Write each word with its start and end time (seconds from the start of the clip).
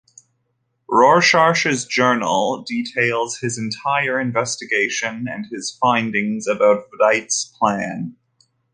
Rorschach's 0.89 1.85
journal 1.85 2.63
details 2.67 3.37
his 3.37 3.59
entire 3.59 4.19
investigation 4.19 5.27
and 5.29 5.45
his 5.51 5.77
findings 5.79 6.47
about 6.47 6.87
Veidt's 6.99 7.55
plan. 7.59 8.15